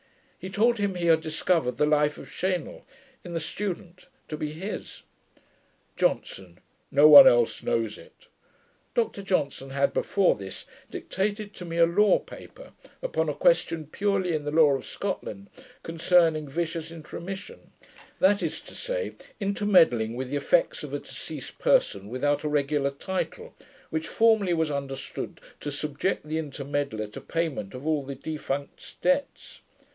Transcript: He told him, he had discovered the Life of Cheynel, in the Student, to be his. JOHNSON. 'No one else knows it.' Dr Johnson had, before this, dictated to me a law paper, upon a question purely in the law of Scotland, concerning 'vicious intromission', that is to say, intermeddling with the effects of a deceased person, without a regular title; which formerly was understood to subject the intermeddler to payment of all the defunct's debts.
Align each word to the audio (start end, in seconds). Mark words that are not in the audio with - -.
He 0.39 0.49
told 0.49 0.79
him, 0.79 0.95
he 0.95 1.05
had 1.05 1.21
discovered 1.21 1.77
the 1.77 1.85
Life 1.85 2.17
of 2.17 2.31
Cheynel, 2.31 2.81
in 3.23 3.35
the 3.35 3.39
Student, 3.39 4.07
to 4.29 4.35
be 4.35 4.51
his. 4.51 5.03
JOHNSON. 5.97 6.57
'No 6.89 7.07
one 7.07 7.27
else 7.27 7.61
knows 7.61 7.99
it.' 7.99 8.25
Dr 8.95 9.21
Johnson 9.21 9.69
had, 9.69 9.93
before 9.93 10.33
this, 10.33 10.65
dictated 10.89 11.53
to 11.53 11.65
me 11.65 11.77
a 11.77 11.85
law 11.85 12.17
paper, 12.17 12.71
upon 13.03 13.29
a 13.29 13.35
question 13.35 13.85
purely 13.85 14.33
in 14.33 14.43
the 14.43 14.49
law 14.49 14.73
of 14.75 14.87
Scotland, 14.87 15.51
concerning 15.83 16.47
'vicious 16.47 16.89
intromission', 16.91 17.71
that 18.19 18.41
is 18.41 18.59
to 18.61 18.73
say, 18.73 19.13
intermeddling 19.39 20.15
with 20.15 20.31
the 20.31 20.37
effects 20.37 20.81
of 20.81 20.95
a 20.95 20.99
deceased 20.99 21.59
person, 21.59 22.09
without 22.09 22.43
a 22.43 22.49
regular 22.49 22.89
title; 22.89 23.53
which 23.91 24.07
formerly 24.07 24.55
was 24.55 24.71
understood 24.71 25.39
to 25.59 25.71
subject 25.71 26.25
the 26.27 26.39
intermeddler 26.39 27.05
to 27.05 27.21
payment 27.21 27.75
of 27.75 27.85
all 27.85 28.03
the 28.03 28.15
defunct's 28.15 28.95
debts. 29.03 29.61